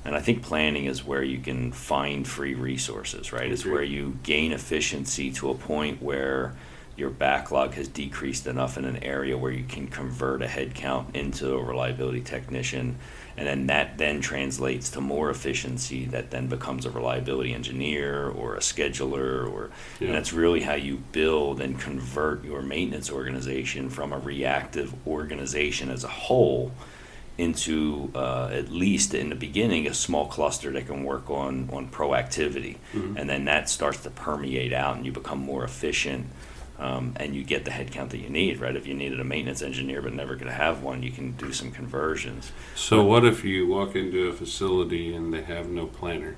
And 0.04 0.14
I 0.14 0.20
think 0.20 0.42
planning 0.42 0.84
is 0.84 1.04
where 1.04 1.22
you 1.22 1.38
can 1.38 1.72
find 1.72 2.26
free 2.26 2.54
resources, 2.54 3.32
right? 3.32 3.50
It's 3.50 3.64
where 3.64 3.82
you 3.82 4.18
gain 4.22 4.52
efficiency 4.52 5.30
to 5.32 5.50
a 5.50 5.54
point 5.54 6.02
where 6.02 6.54
your 6.96 7.10
backlog 7.10 7.74
has 7.74 7.88
decreased 7.88 8.46
enough 8.46 8.76
in 8.76 8.84
an 8.84 9.02
area 9.02 9.38
where 9.38 9.52
you 9.52 9.64
can 9.64 9.86
convert 9.86 10.42
a 10.42 10.46
headcount 10.46 11.14
into 11.14 11.54
a 11.54 11.62
reliability 11.62 12.20
technician 12.20 12.96
And 13.38 13.46
then 13.46 13.66
that 13.68 13.98
then 13.98 14.20
translates 14.20 14.90
to 14.90 15.00
more 15.00 15.30
efficiency 15.30 16.06
that 16.06 16.32
then 16.32 16.48
becomes 16.48 16.84
a 16.84 16.90
reliability 16.90 17.54
engineer 17.54 18.28
or 18.28 18.56
a 18.56 18.58
scheduler 18.58 19.48
or 19.48 19.70
Yeah. 20.00 20.08
and 20.08 20.16
that's 20.16 20.32
really 20.32 20.62
how 20.62 20.74
you 20.74 20.96
build 21.12 21.60
and 21.60 21.78
convert 21.78 22.44
your 22.44 22.62
maintenance 22.62 23.12
organization 23.12 23.90
from 23.90 24.12
a 24.12 24.18
reactive 24.18 24.92
organization 25.06 25.88
as 25.88 26.02
a 26.02 26.08
whole 26.08 26.72
into 27.36 28.10
uh, 28.16 28.48
at 28.52 28.68
least 28.70 29.14
in 29.14 29.28
the 29.28 29.36
beginning 29.36 29.86
a 29.86 29.94
small 29.94 30.26
cluster 30.26 30.72
that 30.72 30.86
can 30.88 31.04
work 31.04 31.30
on 31.30 31.70
on 31.72 31.86
proactivity 31.88 32.76
Mhm. 32.92 33.16
and 33.16 33.30
then 33.30 33.44
that 33.44 33.68
starts 33.70 34.00
to 34.02 34.10
permeate 34.10 34.72
out 34.72 34.96
and 34.96 35.06
you 35.06 35.12
become 35.12 35.38
more 35.38 35.62
efficient 35.62 36.26
um, 36.78 37.12
and 37.16 37.34
you 37.34 37.42
get 37.42 37.64
the 37.64 37.70
headcount 37.70 38.10
that 38.10 38.18
you 38.18 38.28
need 38.28 38.58
right 38.60 38.76
if 38.76 38.86
you 38.86 38.94
needed 38.94 39.18
a 39.20 39.24
maintenance 39.24 39.62
engineer 39.62 40.00
but 40.00 40.12
never 40.12 40.36
could 40.36 40.46
have 40.48 40.82
one 40.82 41.02
you 41.02 41.10
can 41.10 41.32
do 41.32 41.52
some 41.52 41.70
conversions 41.70 42.52
So 42.74 43.02
what 43.04 43.24
if 43.24 43.44
you 43.44 43.66
walk 43.66 43.94
into 43.96 44.28
a 44.28 44.32
facility 44.32 45.14
and 45.14 45.32
they 45.32 45.42
have 45.42 45.68
no 45.68 45.86
planner? 45.86 46.36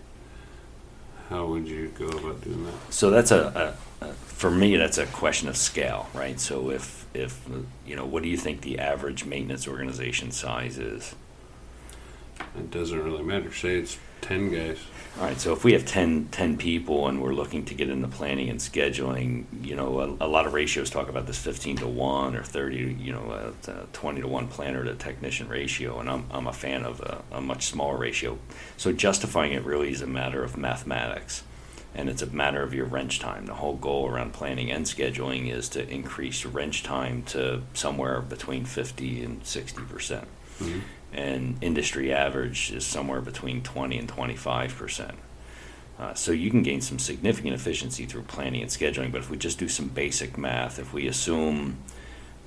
How 1.28 1.46
would 1.46 1.68
you 1.68 1.88
go 1.96 2.08
about 2.08 2.40
doing 2.42 2.64
that? 2.64 2.74
So 2.92 3.10
that's 3.10 3.30
a, 3.30 3.76
a, 4.00 4.06
a 4.06 4.12
for 4.14 4.50
me 4.50 4.76
that's 4.76 4.98
a 4.98 5.06
question 5.06 5.48
of 5.48 5.56
scale, 5.56 6.08
right? 6.14 6.40
So 6.40 6.70
if 6.70 7.06
if 7.14 7.46
you 7.86 7.94
know, 7.94 8.04
what 8.04 8.22
do 8.22 8.28
you 8.28 8.36
think 8.36 8.62
the 8.62 8.78
average 8.78 9.24
maintenance 9.24 9.68
organization 9.68 10.30
size 10.32 10.78
is? 10.78 11.14
It 12.56 12.70
doesn't 12.70 13.00
really 13.02 13.22
matter. 13.22 13.52
Say 13.52 13.76
it's 13.76 13.98
ten 14.20 14.50
guys. 14.50 14.78
All 15.18 15.26
right, 15.26 15.38
so 15.38 15.52
if 15.52 15.64
we 15.64 15.72
have 15.72 15.84
10, 15.84 16.28
10 16.30 16.56
people 16.56 17.08
and 17.08 17.20
we're 17.20 17.34
looking 17.34 17.64
to 17.66 17.74
get 17.74 17.90
into 17.90 18.06
planning 18.06 18.48
and 18.48 18.60
scheduling, 18.60 19.44
you 19.60 19.74
know, 19.74 20.00
a, 20.00 20.24
a 20.24 20.28
lot 20.28 20.46
of 20.46 20.54
ratios 20.54 20.88
talk 20.88 21.08
about 21.08 21.26
this 21.26 21.36
15 21.36 21.78
to 21.78 21.86
1 21.86 22.36
or 22.36 22.42
30, 22.42 22.96
you 22.98 23.12
know, 23.12 23.52
uh, 23.68 23.70
uh, 23.70 23.86
20 23.92 24.20
to 24.22 24.28
1 24.28 24.48
planner 24.48 24.84
to 24.84 24.94
technician 24.94 25.48
ratio, 25.48 25.98
and 25.98 26.08
I'm, 26.08 26.26
I'm 26.30 26.46
a 26.46 26.52
fan 26.52 26.84
of 26.84 27.00
a, 27.00 27.22
a 27.32 27.40
much 27.40 27.66
smaller 27.66 27.98
ratio. 27.98 28.38
So 28.76 28.92
justifying 28.92 29.52
it 29.52 29.64
really 29.64 29.90
is 29.90 30.00
a 30.00 30.06
matter 30.06 30.44
of 30.44 30.56
mathematics, 30.56 31.42
and 31.94 32.08
it's 32.08 32.22
a 32.22 32.26
matter 32.26 32.62
of 32.62 32.72
your 32.72 32.86
wrench 32.86 33.18
time. 33.18 33.46
The 33.46 33.54
whole 33.54 33.76
goal 33.76 34.08
around 34.08 34.32
planning 34.32 34.70
and 34.70 34.86
scheduling 34.86 35.50
is 35.52 35.68
to 35.70 35.88
increase 35.88 36.44
your 36.44 36.52
wrench 36.52 36.82
time 36.82 37.22
to 37.24 37.62
somewhere 37.74 38.20
between 38.20 38.64
50 38.64 39.22
and 39.24 39.44
60 39.44 39.82
percent 39.82 40.26
Mhm. 40.60 40.80
and 41.12 41.56
industry 41.62 42.12
average 42.12 42.70
is 42.70 42.84
somewhere 42.86 43.20
between 43.20 43.62
20 43.62 43.98
and 43.98 44.08
25 44.08 44.76
percent. 44.76 45.14
Uh, 45.98 46.14
so 46.14 46.32
you 46.32 46.50
can 46.50 46.62
gain 46.62 46.80
some 46.80 46.98
significant 46.98 47.54
efficiency 47.54 48.06
through 48.06 48.22
planning 48.22 48.62
and 48.62 48.70
scheduling. 48.70 49.12
But 49.12 49.18
if 49.18 49.28
we 49.30 49.36
just 49.36 49.58
do 49.58 49.68
some 49.68 49.88
basic 49.88 50.38
math, 50.38 50.78
if 50.78 50.92
we 50.94 51.06
assume 51.06 51.76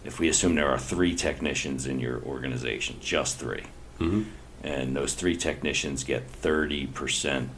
if 0.06 0.20
we 0.20 0.28
assume 0.28 0.56
there 0.56 0.70
are 0.70 0.80
three 0.80 1.16
technicians 1.16 1.86
in 1.88 2.00
your 2.00 2.22
organization, 2.24 2.98
just 3.02 3.38
three, 3.40 3.64
Mm-hmm. 4.00 4.24
and 4.64 4.96
those 4.96 5.14
three 5.14 5.36
technicians 5.38 6.04
get 6.04 6.28
30 6.30 6.88
percent 6.88 7.50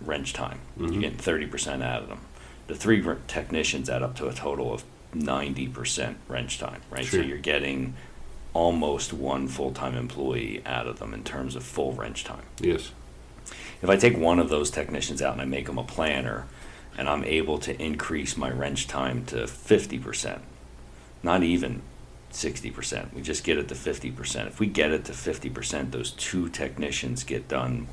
wrench 0.00 0.32
time, 0.32 0.60
Mhm. 0.78 0.92
you're 0.92 1.00
getting 1.02 1.18
30 1.18 1.46
percent 1.46 1.82
out 1.82 2.02
of 2.02 2.08
them. 2.08 2.20
The 2.68 2.74
three 2.74 3.02
technicians 3.28 3.90
add 3.90 4.02
up 4.02 4.16
to 4.16 4.28
a 4.28 4.32
total 4.32 4.72
of 4.72 4.84
90 5.14 5.68
percent 5.68 6.16
wrench 6.28 6.58
time, 6.58 6.80
right? 6.90 7.04
Sure. 7.04 7.20
So 7.22 7.26
you're 7.26 7.38
getting 7.38 7.94
almost 8.54 9.12
one 9.12 9.48
full-time 9.48 9.96
employee 9.96 10.62
out 10.66 10.86
of 10.86 10.98
them 10.98 11.14
in 11.14 11.24
terms 11.24 11.56
of 11.56 11.62
full 11.64 11.92
wrench 11.92 12.22
time. 12.24 12.42
Yes. 12.60 12.92
If 13.80 13.88
I 13.88 13.96
take 13.96 14.16
one 14.16 14.38
of 14.38 14.48
those 14.50 14.70
technicians 14.70 15.22
out 15.22 15.32
and 15.32 15.40
I 15.42 15.46
make 15.46 15.66
them 15.66 15.78
a 15.78 15.84
planner, 15.84 16.46
and 16.96 17.08
I'm 17.08 17.24
able 17.24 17.58
to 17.60 17.80
increase 17.82 18.36
my 18.36 18.50
wrench 18.50 18.86
time 18.86 19.24
to 19.26 19.46
50%, 19.46 20.40
not 21.22 21.42
even 21.42 21.80
60%, 22.30 23.12
we 23.14 23.22
just 23.22 23.42
get 23.44 23.56
it 23.58 23.68
to 23.68 23.74
50%. 23.74 24.46
If 24.48 24.60
we 24.60 24.66
get 24.66 24.90
it 24.90 25.04
to 25.06 25.12
50%, 25.12 25.90
those 25.92 26.10
two 26.12 26.48
technicians 26.50 27.24
get 27.24 27.48
done 27.48 27.88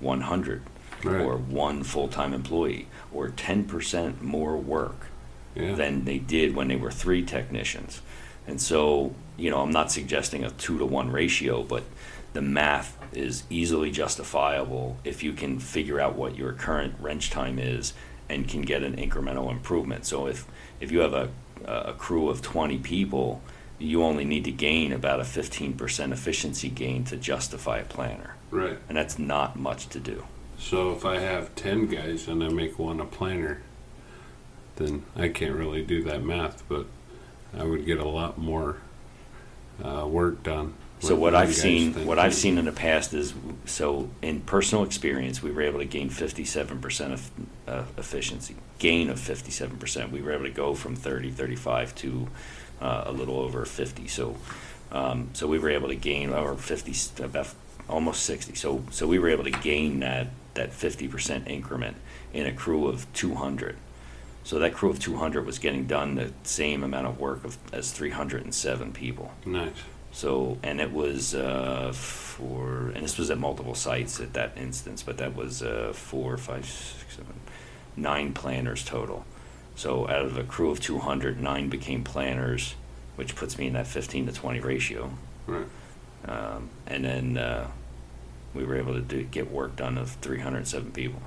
100 0.00 0.62
Right. 1.04 1.20
or 1.20 1.36
one 1.36 1.82
full-time 1.82 2.32
employee 2.34 2.86
or 3.12 3.28
10% 3.28 4.20
more 4.22 4.56
work 4.56 5.06
Yeah. 5.54 5.74
than 5.74 6.04
they 6.04 6.18
did 6.18 6.54
when 6.54 6.68
they 6.68 6.76
were 6.76 6.90
three 6.90 7.22
technicians. 7.22 8.00
And 8.46 8.60
so, 8.60 9.14
you 9.36 9.50
know, 9.50 9.60
I'm 9.62 9.70
not 9.70 9.90
suggesting 9.92 10.44
a 10.44 10.50
two 10.50 10.78
to 10.78 10.84
one 10.86 11.10
ratio, 11.10 11.62
but 11.62 11.84
the 12.32 12.42
math 12.42 12.96
is 13.12 13.42
easily 13.50 13.90
justifiable 13.90 14.96
if 15.04 15.22
you 15.22 15.32
can 15.32 15.58
figure 15.58 16.00
out 16.00 16.14
what 16.16 16.36
your 16.36 16.52
current 16.52 16.94
wrench 17.00 17.30
time 17.30 17.58
is 17.58 17.92
and 18.28 18.46
can 18.48 18.62
get 18.62 18.82
an 18.82 18.96
incremental 18.96 19.50
improvement. 19.50 20.06
So 20.06 20.26
if 20.26 20.46
if 20.80 20.90
you 20.92 21.00
have 21.00 21.12
a 21.14 21.30
a 21.66 21.92
crew 21.92 22.30
of 22.30 22.40
20 22.40 22.78
people, 22.78 23.42
you 23.78 24.02
only 24.02 24.24
need 24.24 24.44
to 24.44 24.50
gain 24.50 24.92
about 24.92 25.20
a 25.20 25.24
15% 25.24 26.10
efficiency 26.12 26.70
gain 26.70 27.04
to 27.04 27.16
justify 27.16 27.78
a 27.78 27.84
planner. 27.84 28.34
Right. 28.50 28.78
And 28.88 28.96
that's 28.96 29.18
not 29.18 29.58
much 29.58 29.88
to 29.90 30.00
do. 30.00 30.24
So 30.60 30.92
if 30.92 31.04
I 31.04 31.18
have 31.18 31.54
ten 31.54 31.86
guys 31.86 32.28
and 32.28 32.44
I 32.44 32.48
make 32.48 32.78
one 32.78 33.00
a 33.00 33.06
planner, 33.06 33.62
then 34.76 35.04
I 35.16 35.28
can't 35.28 35.54
really 35.54 35.82
do 35.82 36.04
that 36.04 36.22
math, 36.22 36.62
but 36.68 36.86
I 37.56 37.64
would 37.64 37.86
get 37.86 37.98
a 37.98 38.08
lot 38.08 38.38
more 38.38 38.76
uh, 39.82 40.06
work 40.06 40.42
done. 40.42 40.74
So 41.00 41.16
what 41.16 41.34
I've 41.34 41.54
seen, 41.54 42.06
what 42.06 42.18
I've 42.18 42.34
seen 42.34 42.58
in 42.58 42.66
the 42.66 42.72
past 42.72 43.14
is, 43.14 43.32
so 43.64 44.10
in 44.20 44.42
personal 44.42 44.84
experience, 44.84 45.42
we 45.42 45.50
were 45.50 45.62
able 45.62 45.78
to 45.78 45.86
gain 45.86 46.10
fifty-seven 46.10 46.78
percent 46.80 47.14
of 47.14 47.30
uh, 47.66 47.84
efficiency, 47.96 48.54
gain 48.78 49.08
of 49.08 49.18
fifty-seven 49.18 49.78
percent. 49.78 50.12
We 50.12 50.20
were 50.20 50.32
able 50.32 50.44
to 50.44 50.50
go 50.50 50.74
from 50.74 50.94
30, 50.94 51.30
35 51.30 51.94
to 51.96 52.28
uh, 52.82 53.04
a 53.06 53.12
little 53.12 53.38
over 53.38 53.64
fifty. 53.64 54.08
So, 54.08 54.36
um, 54.92 55.30
so 55.32 55.46
we 55.46 55.58
were 55.58 55.70
able 55.70 55.88
to 55.88 55.96
gain 55.96 56.34
over 56.34 56.54
fifty, 56.54 56.94
about 57.24 57.48
almost 57.88 58.24
sixty. 58.24 58.54
So, 58.54 58.84
so 58.90 59.06
we 59.06 59.18
were 59.18 59.30
able 59.30 59.44
to 59.44 59.50
gain 59.50 60.00
that 60.00 60.28
that 60.54 60.72
fifty 60.72 61.08
percent 61.08 61.48
increment 61.48 61.96
in 62.32 62.46
a 62.46 62.52
crew 62.52 62.86
of 62.86 63.10
two 63.12 63.34
hundred. 63.34 63.76
So 64.42 64.58
that 64.58 64.72
crew 64.72 64.90
of 64.90 64.98
two 64.98 65.16
hundred 65.16 65.46
was 65.46 65.58
getting 65.58 65.86
done 65.86 66.14
the 66.14 66.32
same 66.42 66.82
amount 66.82 67.06
of 67.06 67.20
work 67.20 67.44
of, 67.44 67.58
as 67.72 67.92
three 67.92 68.10
hundred 68.10 68.42
and 68.42 68.54
seven 68.54 68.92
people. 68.92 69.32
Nice. 69.44 69.72
So, 70.12 70.58
and 70.62 70.80
it 70.80 70.92
was 70.92 71.34
uh, 71.34 71.92
for, 71.94 72.90
and 72.94 73.04
this 73.04 73.16
was 73.16 73.30
at 73.30 73.38
multiple 73.38 73.74
sites 73.74 74.18
at 74.18 74.32
that 74.32 74.56
instance, 74.56 75.02
but 75.02 75.18
that 75.18 75.36
was 75.36 75.62
uh, 75.62 75.92
four, 75.94 76.36
five, 76.36 76.66
six, 76.66 77.16
seven, 77.16 77.34
nine 77.96 78.32
planners 78.32 78.84
total. 78.84 79.24
So, 79.76 80.08
out 80.08 80.24
of 80.24 80.36
a 80.36 80.42
crew 80.42 80.70
of 80.70 80.80
200, 80.80 81.40
nine 81.40 81.68
became 81.68 82.02
planners, 82.02 82.74
which 83.14 83.36
puts 83.36 83.56
me 83.56 83.68
in 83.68 83.74
that 83.74 83.86
15 83.86 84.26
to 84.26 84.32
20 84.32 84.60
ratio. 84.60 85.12
Right. 85.46 85.66
Um, 86.26 86.70
and 86.86 87.04
then 87.04 87.38
uh, 87.38 87.68
we 88.54 88.64
were 88.64 88.76
able 88.76 88.94
to 88.94 89.00
do, 89.00 89.22
get 89.24 89.50
work 89.50 89.76
done 89.76 89.96
of 89.98 90.12
307 90.12 90.92
people. 90.92 91.22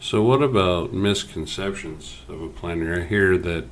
So 0.00 0.22
what 0.22 0.42
about 0.42 0.92
misconceptions 0.92 2.22
of 2.28 2.42
a 2.42 2.48
planner? 2.48 3.00
I 3.00 3.04
hear 3.04 3.38
that 3.38 3.66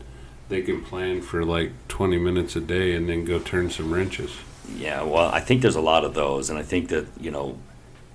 they 0.48 0.62
can 0.62 0.82
plan 0.82 1.22
for 1.22 1.44
like 1.44 1.72
20 1.88 2.18
minutes 2.18 2.54
a 2.56 2.60
day 2.60 2.94
and 2.94 3.08
then 3.08 3.24
go 3.24 3.38
turn 3.38 3.70
some 3.70 3.92
wrenches. 3.92 4.32
Yeah, 4.76 5.02
well, 5.02 5.28
I 5.28 5.40
think 5.40 5.62
there's 5.62 5.76
a 5.76 5.80
lot 5.80 6.04
of 6.04 6.14
those, 6.14 6.50
and 6.50 6.58
I 6.58 6.62
think 6.62 6.88
that 6.90 7.06
you 7.18 7.30
know, 7.30 7.58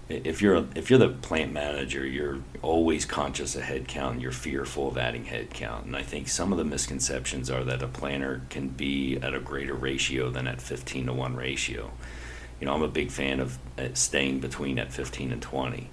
if 0.07 0.41
you're 0.41 0.55
a, 0.55 0.67
if 0.75 0.89
you're 0.89 0.99
the 0.99 1.09
plant 1.09 1.51
manager, 1.51 2.05
you're 2.05 2.39
always 2.61 3.03
conscious 3.05 3.55
of 3.55 3.63
headcount. 3.63 4.11
and 4.11 4.21
You're 4.21 4.31
fearful 4.31 4.87
of 4.87 4.97
adding 4.97 5.25
headcount, 5.25 5.83
and 5.85 5.95
I 5.95 6.03
think 6.03 6.27
some 6.29 6.51
of 6.51 6.57
the 6.57 6.63
misconceptions 6.63 7.49
are 7.49 7.63
that 7.63 7.81
a 7.81 7.87
planner 7.87 8.43
can 8.49 8.69
be 8.69 9.17
at 9.17 9.33
a 9.33 9.39
greater 9.39 9.73
ratio 9.73 10.29
than 10.29 10.47
at 10.47 10.61
15 10.61 11.07
to 11.07 11.13
one 11.13 11.35
ratio. 11.35 11.91
You 12.59 12.67
know, 12.67 12.73
I'm 12.73 12.83
a 12.83 12.87
big 12.87 13.11
fan 13.11 13.39
of 13.39 13.57
uh, 13.77 13.89
staying 13.93 14.39
between 14.39 14.79
at 14.79 14.93
15 14.93 15.31
and 15.31 15.41
20. 15.41 15.89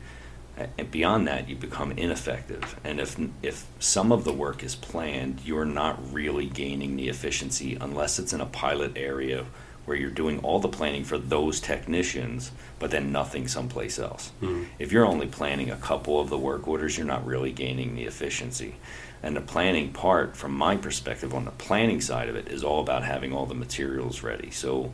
And 0.79 0.91
beyond 0.91 1.27
that, 1.29 1.49
you 1.49 1.57
become 1.57 1.93
ineffective. 1.93 2.79
And 2.85 3.01
if 3.01 3.17
if 3.43 3.67
some 3.79 4.13
of 4.13 4.25
the 4.25 4.33
work 4.33 4.63
is 4.63 4.75
planned, 4.75 5.41
you're 5.45 5.65
not 5.65 6.13
really 6.13 6.47
gaining 6.47 6.97
the 6.97 7.09
efficiency 7.09 7.77
unless 7.81 8.19
it's 8.19 8.33
in 8.35 8.41
a 8.41 8.47
pilot 8.47 8.93
area 8.97 9.47
where 9.87 9.97
you're 9.97 10.11
doing 10.11 10.39
all 10.41 10.61
the 10.61 10.69
planning 10.69 11.03
for 11.05 11.19
those 11.19 11.59
technicians, 11.59 12.53
but 12.79 12.91
then 12.91 13.11
nothing 13.11 13.49
someplace 13.49 13.99
else. 13.99 14.31
Mhm. 14.41 14.67
If 14.79 14.93
you're 14.93 15.07
only 15.07 15.27
planning 15.27 15.71
a 15.71 15.77
couple 15.77 16.21
of 16.21 16.29
the 16.31 16.39
work 16.39 16.69
orders, 16.69 16.97
you're 16.97 17.07
not 17.07 17.27
really 17.27 17.51
gaining 17.51 17.97
the 17.97 18.05
efficiency. 18.05 18.77
And 19.23 19.35
the 19.35 19.41
planning 19.41 19.93
part, 19.93 20.37
from 20.37 20.53
my 20.53 20.77
perspective, 20.77 21.35
on 21.35 21.47
the 21.47 21.51
planning 21.51 22.01
side 22.01 22.29
of 22.29 22.37
it, 22.37 22.49
is 22.49 22.63
all 22.63 22.81
about 22.81 23.03
having 23.03 23.33
all 23.33 23.47
the 23.47 23.55
materials 23.55 24.23
ready. 24.23 24.51
So 24.51 24.93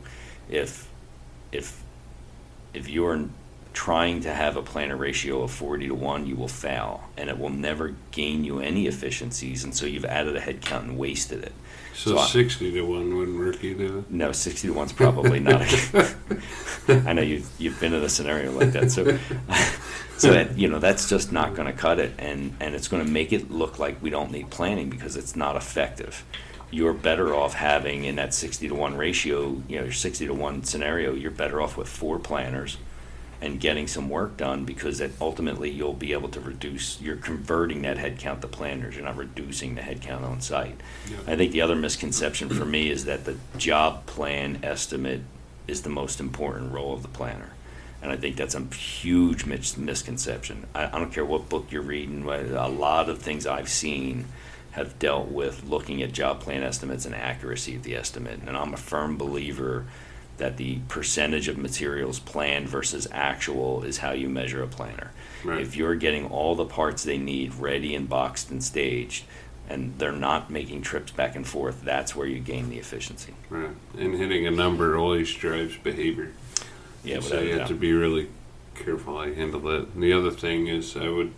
if 0.49 0.87
if 1.51 1.81
if 2.73 2.89
you're 2.89 3.25
trying 3.73 4.21
to 4.21 4.33
have 4.33 4.57
a 4.57 4.61
planner 4.61 4.95
ratio 4.97 5.43
of 5.43 5.51
40 5.51 5.87
to 5.87 5.95
1, 5.95 6.25
you 6.25 6.35
will 6.35 6.47
fail 6.47 7.03
and 7.17 7.29
it 7.29 7.37
will 7.39 7.49
never 7.49 7.95
gain 8.11 8.43
you 8.43 8.59
any 8.59 8.87
efficiencies. 8.87 9.63
And 9.63 9.75
so 9.75 9.85
you've 9.85 10.05
added 10.05 10.35
a 10.35 10.41
headcount 10.41 10.81
and 10.81 10.97
wasted 10.97 11.43
it. 11.43 11.53
So, 11.93 12.11
So 12.11 12.17
I- 12.19 12.25
60 12.27 12.71
to 12.73 12.81
1 12.81 13.15
wouldn't 13.17 13.37
work 13.37 13.63
either. 13.63 14.03
No, 14.09 14.31
60 14.31 14.67
to 14.67 14.73
1's 14.73 14.91
probably 14.93 15.39
not. 15.51 15.61
I 17.07 17.13
know 17.13 17.21
you've, 17.21 17.49
you've 17.59 17.79
been 17.79 17.93
in 17.93 18.03
a 18.03 18.09
scenario 18.09 18.51
like 18.51 18.71
that. 18.73 18.91
So, 18.91 19.05
so 20.17 20.31
that, 20.31 20.57
you 20.57 20.67
know, 20.67 20.79
that's 20.79 21.07
just 21.07 21.31
not 21.31 21.55
going 21.55 21.67
to 21.67 21.73
cut 21.73 21.99
it. 21.99 22.11
And, 22.17 22.55
and 22.59 22.73
it's 22.75 22.87
going 22.87 23.05
to 23.05 23.09
make 23.09 23.31
it 23.31 23.51
look 23.51 23.79
like 23.79 24.01
we 24.01 24.09
don't 24.09 24.31
need 24.31 24.49
planning 24.49 24.89
because 24.89 25.15
it's 25.15 25.35
not 25.35 25.55
effective. 25.55 26.23
You're 26.71 26.93
better 26.93 27.33
off 27.33 27.53
having 27.53 28.03
in 28.03 28.15
that 28.17 28.33
60 28.33 28.67
to 28.67 28.75
1 28.75 28.95
ratio, 28.95 29.61
you 29.67 29.77
know, 29.77 29.83
your 29.85 29.91
60 29.91 30.27
to 30.27 30.33
1 30.33 30.63
scenario, 30.63 31.13
you're 31.13 31.31
better 31.31 31.61
off 31.61 31.77
with 31.77 31.87
four 31.87 32.19
planners 32.19 32.77
and 33.41 33.59
getting 33.59 33.87
some 33.87 34.09
work 34.09 34.35
done 34.37 34.65
because 34.65 34.97
that 34.97 35.11
ultimately 35.21 35.69
you'll 35.69 35.93
be 35.93 36.11
able 36.11 36.27
to 36.29 36.39
reduce, 36.41 36.99
you're 37.01 37.15
converting 37.15 37.81
that 37.83 37.97
headcount 37.97 38.41
to 38.41 38.47
planners, 38.47 38.95
you're 38.95 39.05
not 39.05 39.15
reducing 39.15 39.75
the 39.75 39.81
headcount 39.81 40.23
on 40.23 40.41
site. 40.41 40.79
I 41.25 41.35
think 41.35 41.53
the 41.53 41.61
other 41.61 41.75
misconception 41.75 42.49
for 42.49 42.65
me 42.65 42.89
is 42.89 43.05
that 43.05 43.25
the 43.25 43.37
job 43.57 44.05
plan 44.05 44.59
estimate 44.61 45.21
is 45.67 45.83
the 45.83 45.89
most 45.89 46.19
important 46.19 46.73
role 46.73 46.93
of 46.93 47.01
the 47.01 47.07
planner. 47.07 47.51
And 48.01 48.11
I 48.11 48.17
think 48.17 48.35
that's 48.35 48.55
a 48.55 48.61
huge 48.61 49.45
mis- 49.45 49.77
misconception. 49.77 50.67
I, 50.75 50.87
I 50.87 50.99
don't 50.99 51.11
care 51.11 51.25
what 51.25 51.49
book 51.49 51.71
you're 51.71 51.81
reading, 51.81 52.23
a 52.27 52.67
lot 52.67 53.09
of 53.09 53.19
things 53.19 53.45
I've 53.45 53.69
seen 53.69 54.25
have 54.79 54.97
dealt 54.97 55.27
with 55.27 55.65
looking 55.65 56.01
at 56.01 56.13
job 56.13 56.39
plan 56.39 56.63
estimates 56.63 57.05
and 57.05 57.13
accuracy 57.13 57.75
of 57.75 57.83
the 57.83 57.95
estimate. 57.95 58.39
And 58.47 58.55
I'm 58.57 58.73
a 58.73 58.77
firm 58.77 59.17
believer 59.17 59.85
that 60.37 60.55
the 60.55 60.79
percentage 60.87 61.49
of 61.49 61.57
materials 61.57 62.17
planned 62.17 62.69
versus 62.69 63.07
actual 63.11 63.83
is 63.83 63.97
how 63.97 64.11
you 64.11 64.29
measure 64.29 64.63
a 64.63 64.67
planner. 64.67 65.11
Right. 65.43 65.61
If 65.61 65.75
you're 65.75 65.95
getting 65.95 66.27
all 66.27 66.55
the 66.55 66.65
parts 66.65 67.03
they 67.03 67.17
need 67.17 67.53
ready 67.55 67.93
and 67.93 68.07
boxed 68.07 68.49
and 68.49 68.63
staged, 68.63 69.25
and 69.67 69.99
they're 69.99 70.11
not 70.13 70.49
making 70.49 70.81
trips 70.81 71.11
back 71.11 71.35
and 71.35 71.45
forth, 71.45 71.83
that's 71.83 72.15
where 72.15 72.25
you 72.25 72.39
gain 72.39 72.69
the 72.69 72.79
efficiency. 72.79 73.33
Right. 73.49 73.75
And 73.97 74.15
hitting 74.15 74.47
a 74.47 74.51
number 74.51 74.97
always 74.97 75.31
drives 75.33 75.77
behavior. 75.77 76.31
Yeah, 77.03 77.19
so 77.19 77.39
you 77.41 77.59
have 77.59 77.67
to 77.67 77.75
be 77.75 77.91
really 77.91 78.29
careful 78.75 79.25
you 79.27 79.33
handle 79.33 79.59
that. 79.59 79.89
And 79.93 80.01
the 80.01 80.13
other 80.13 80.31
thing 80.31 80.67
is, 80.67 80.95
I 80.95 81.09
would 81.09 81.33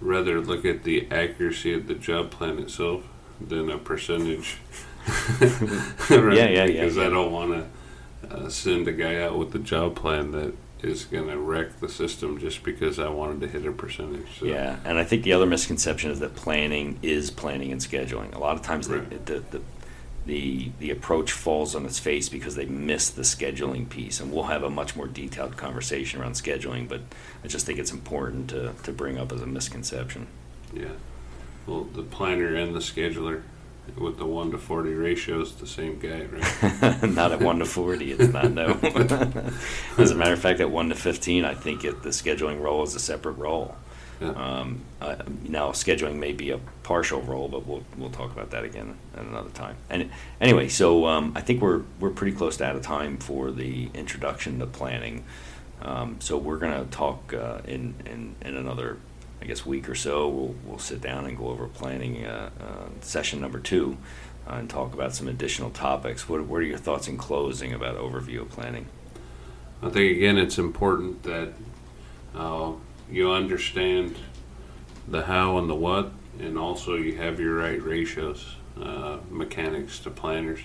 rather 0.00 0.40
look 0.40 0.64
at 0.64 0.84
the 0.84 1.06
accuracy 1.10 1.72
of 1.74 1.86
the 1.86 1.94
job 1.94 2.30
plan 2.30 2.58
itself 2.58 3.04
than 3.40 3.70
a 3.70 3.78
percentage. 3.78 4.58
Yeah, 6.10 6.32
yeah, 6.32 6.46
yeah, 6.48 6.66
Because 6.66 6.96
yeah. 6.96 7.06
I 7.06 7.10
don't 7.10 7.32
want 7.32 7.52
to 7.52 8.36
uh, 8.36 8.48
send 8.48 8.88
a 8.88 8.92
guy 8.92 9.22
out 9.22 9.38
with 9.38 9.54
a 9.54 9.58
job 9.58 9.94
plan 9.94 10.32
that 10.32 10.52
is 10.82 11.04
going 11.04 11.28
to 11.28 11.38
wreck 11.38 11.78
the 11.80 11.88
system 11.88 12.38
just 12.38 12.62
because 12.62 12.98
I 12.98 13.08
wanted 13.08 13.40
to 13.42 13.48
hit 13.48 13.66
a 13.66 13.72
percentage. 13.72 14.26
So, 14.40 14.46
Yeah, 14.46 14.78
and 14.84 14.98
I 14.98 15.04
think 15.04 15.22
the 15.22 15.32
other 15.32 15.46
misconception 15.46 16.10
is 16.10 16.20
that 16.20 16.34
planning 16.34 16.98
is 17.02 17.30
planning 17.30 17.72
and 17.72 17.80
scheduling. 17.80 18.34
A 18.34 18.38
lot 18.38 18.56
of 18.56 18.62
times, 18.62 18.88
Right. 18.88 19.08
the, 19.26 19.34
the 19.34 19.58
the 19.58 19.62
the 20.26 20.70
the 20.80 20.90
approach 20.90 21.32
falls 21.32 21.74
on 21.74 21.86
its 21.86 21.98
face 21.98 22.28
because 22.28 22.56
they 22.56 22.66
miss 22.66 23.10
the 23.10 23.22
scheduling 23.22 23.88
piece, 23.88 24.20
and 24.20 24.32
we'll 24.32 24.44
have 24.44 24.62
a 24.62 24.70
much 24.70 24.96
more 24.96 25.06
detailed 25.06 25.56
conversation 25.56 26.20
around 26.20 26.32
scheduling. 26.32 26.88
But 26.88 27.00
I 27.44 27.48
just 27.48 27.64
think 27.64 27.78
it's 27.78 27.92
important 27.92 28.50
to 28.50 28.74
to 28.82 28.92
bring 28.92 29.18
up 29.18 29.32
as 29.32 29.40
a 29.40 29.46
misconception. 29.46 30.26
Yeah. 30.74 30.92
Well, 31.66 31.84
the 31.84 32.02
planner 32.02 32.54
and 32.54 32.74
the 32.74 32.80
scheduler 32.80 33.42
with 33.96 34.18
the 34.18 34.26
1 34.26 34.50
to 34.50 34.58
40 34.58 34.94
ratio 34.94 35.40
is 35.40 35.52
the 35.52 35.66
same 35.66 35.98
guy, 35.98 36.26
right? 36.26 37.02
not 37.10 37.30
at 37.30 37.40
one 37.40 37.60
to 37.60 37.64
forty, 37.64 38.10
it's 38.10 38.32
not 38.32 38.50
no. 38.50 38.78
as 39.98 40.10
a 40.10 40.14
matter 40.14 40.32
of 40.32 40.40
fact, 40.40 40.60
at 40.60 40.70
one 40.70 40.88
to 40.88 40.94
fifteen, 40.94 41.44
I 41.44 41.54
think 41.54 41.84
it, 41.84 42.02
the 42.02 42.10
scheduling 42.10 42.60
role 42.60 42.82
is 42.82 42.94
a 42.94 43.00
separate 43.00 43.34
role. 43.34 43.76
Yeah. 44.20 44.30
Um, 44.30 44.80
uh, 45.00 45.16
now, 45.44 45.70
scheduling 45.70 46.16
may 46.16 46.32
be 46.32 46.50
a 46.50 46.58
partial 46.82 47.20
role, 47.20 47.48
but 47.48 47.66
we'll 47.66 47.84
we'll 47.98 48.10
talk 48.10 48.32
about 48.32 48.50
that 48.50 48.64
again 48.64 48.96
at 49.14 49.24
another 49.24 49.50
time. 49.50 49.76
And 49.90 50.10
anyway, 50.40 50.68
so 50.68 51.06
um, 51.06 51.32
I 51.34 51.42
think 51.42 51.60
we're 51.60 51.82
we're 52.00 52.10
pretty 52.10 52.36
close 52.36 52.56
to 52.58 52.64
out 52.64 52.76
of 52.76 52.82
time 52.82 53.18
for 53.18 53.50
the 53.50 53.90
introduction 53.94 54.58
to 54.60 54.66
planning. 54.66 55.24
Um, 55.82 56.16
so 56.20 56.38
we're 56.38 56.56
going 56.56 56.84
to 56.84 56.90
talk 56.90 57.34
uh, 57.34 57.58
in, 57.66 57.94
in 58.06 58.34
in 58.40 58.56
another, 58.56 58.98
I 59.42 59.44
guess, 59.44 59.66
week 59.66 59.88
or 59.88 59.94
so. 59.94 60.28
We'll 60.28 60.54
we'll 60.64 60.78
sit 60.78 61.02
down 61.02 61.26
and 61.26 61.36
go 61.36 61.48
over 61.48 61.68
planning 61.68 62.24
uh, 62.24 62.50
uh, 62.58 62.88
session 63.02 63.40
number 63.40 63.58
two, 63.58 63.98
uh, 64.48 64.54
and 64.54 64.70
talk 64.70 64.94
about 64.94 65.14
some 65.14 65.28
additional 65.28 65.70
topics. 65.70 66.26
What 66.28 66.42
what 66.46 66.58
are 66.58 66.64
your 66.64 66.78
thoughts 66.78 67.06
in 67.06 67.18
closing 67.18 67.74
about 67.74 67.98
overview 67.98 68.40
of 68.40 68.48
planning? 68.48 68.86
I 69.82 69.90
think 69.90 70.16
again, 70.16 70.38
it's 70.38 70.56
important 70.56 71.22
that 71.24 71.52
uh, 72.34 72.72
you 73.10 73.30
understand 73.30 74.16
the 75.08 75.22
how 75.22 75.58
and 75.58 75.70
the 75.70 75.74
what, 75.74 76.12
and 76.38 76.58
also 76.58 76.94
you 76.94 77.16
have 77.16 77.40
your 77.40 77.56
right 77.56 77.82
ratios, 77.82 78.56
uh, 78.80 79.18
mechanics 79.30 79.98
to 80.00 80.10
planners, 80.10 80.60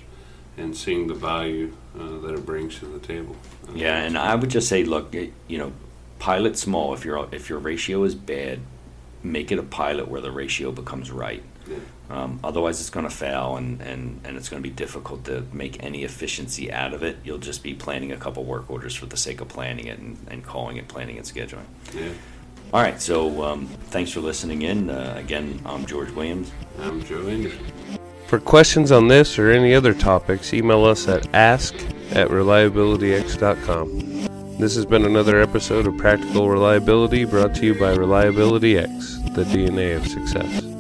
and 0.58 0.76
seeing 0.76 1.08
the 1.08 1.14
value 1.14 1.74
uh, 2.00 2.20
that 2.20 2.34
it 2.34 2.46
brings 2.46 2.80
to 2.80 2.86
the 2.86 3.00
table. 3.00 3.36
Yeah, 3.74 3.98
and 3.98 4.18
I 4.18 4.36
would 4.36 4.50
just 4.50 4.68
say, 4.68 4.84
look, 4.84 5.14
you 5.14 5.58
know, 5.58 5.72
pilot 6.20 6.58
small. 6.58 6.94
If 6.94 7.06
your 7.06 7.28
if 7.32 7.50
your 7.50 7.60
ratio 7.60 8.04
is 8.04 8.16
bad, 8.16 8.60
make 9.24 9.52
it 9.52 9.60
a 9.60 9.64
pilot 9.64 10.08
where 10.08 10.22
the 10.22 10.32
ratio 10.32 10.72
becomes 10.72 11.12
right. 11.12 11.44
Yeah. 11.68 11.78
Um, 12.10 12.40
otherwise, 12.44 12.82
it's 12.82 12.90
going 12.90 13.08
to 13.08 13.16
fail, 13.16 13.56
and, 13.56 13.82
and, 13.82 14.20
and 14.24 14.36
it's 14.36 14.50
going 14.50 14.62
to 14.62 14.68
be 14.68 14.74
difficult 14.74 15.24
to 15.26 15.46
make 15.54 15.82
any 15.84 16.04
efficiency 16.04 16.72
out 16.72 16.94
of 16.94 17.04
it. 17.04 17.18
You'll 17.24 17.38
just 17.38 17.64
be 17.64 17.74
planning 17.74 18.12
a 18.12 18.18
couple 18.18 18.44
work 18.44 18.70
orders 18.70 18.96
for 18.96 19.06
the 19.06 19.18
sake 19.18 19.40
of 19.40 19.48
planning 19.48 19.88
it 19.88 20.00
and, 20.00 20.18
and 20.30 20.44
calling 20.44 20.78
it 20.78 20.88
planning 20.88 21.18
and 21.18 21.26
scheduling. 21.26 21.66
yeah. 21.94 22.10
All 22.74 22.82
right, 22.82 23.02
so 23.02 23.44
um, 23.44 23.68
thanks 23.90 24.12
for 24.12 24.22
listening 24.22 24.62
in. 24.62 24.90
Uh, 24.90 25.16
again, 25.18 25.62
I'm 25.66 25.86
George 25.86 26.10
Williams. 26.12 26.52
I'm 26.80 27.04
Joe 27.04 27.28
Anderson. 27.28 27.66
For 28.28 28.40
questions 28.40 28.94
on 28.94 29.10
this 29.10 29.38
or 29.38 29.52
any 29.52 29.76
other 29.76 29.94
topics, 29.94 30.54
email 30.54 30.86
us 30.86 31.10
at 31.10 31.28
ask 31.34 31.76
at 32.12 32.30
reliabilityx.com. 32.30 34.31
This 34.62 34.76
has 34.76 34.86
been 34.86 35.06
another 35.06 35.42
episode 35.42 35.88
of 35.88 35.98
Practical 35.98 36.48
Reliability 36.48 37.26
brought 37.26 37.56
to 37.56 37.66
you 37.66 37.74
by 37.74 37.96
Reliability 37.96 38.78
X, 38.78 39.18
the 39.32 39.44
DNA 39.44 39.98
of 39.98 40.06
success. 40.08 40.71